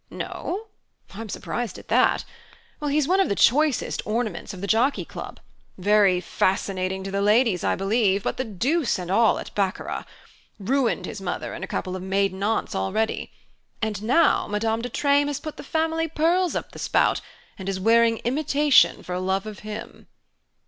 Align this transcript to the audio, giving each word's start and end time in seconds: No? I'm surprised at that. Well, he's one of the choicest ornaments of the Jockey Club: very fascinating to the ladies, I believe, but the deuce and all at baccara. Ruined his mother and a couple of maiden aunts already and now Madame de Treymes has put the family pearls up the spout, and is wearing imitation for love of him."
No? 0.09 0.65
I'm 1.13 1.29
surprised 1.29 1.77
at 1.77 1.89
that. 1.89 2.25
Well, 2.79 2.89
he's 2.89 3.07
one 3.07 3.19
of 3.19 3.29
the 3.29 3.35
choicest 3.35 4.01
ornaments 4.03 4.51
of 4.51 4.59
the 4.59 4.65
Jockey 4.65 5.05
Club: 5.05 5.39
very 5.77 6.19
fascinating 6.19 7.03
to 7.03 7.11
the 7.11 7.21
ladies, 7.21 7.63
I 7.63 7.75
believe, 7.75 8.23
but 8.23 8.37
the 8.37 8.43
deuce 8.43 8.97
and 8.97 9.11
all 9.11 9.37
at 9.37 9.53
baccara. 9.53 10.07
Ruined 10.57 11.05
his 11.05 11.21
mother 11.21 11.53
and 11.53 11.63
a 11.63 11.67
couple 11.67 11.95
of 11.95 12.01
maiden 12.01 12.41
aunts 12.41 12.73
already 12.73 13.31
and 13.79 14.01
now 14.01 14.47
Madame 14.47 14.81
de 14.81 14.89
Treymes 14.89 15.29
has 15.29 15.39
put 15.39 15.57
the 15.57 15.63
family 15.63 16.07
pearls 16.07 16.55
up 16.55 16.71
the 16.71 16.79
spout, 16.79 17.21
and 17.59 17.69
is 17.69 17.79
wearing 17.79 18.17
imitation 18.23 19.03
for 19.03 19.19
love 19.19 19.45
of 19.45 19.59
him." 19.59 20.07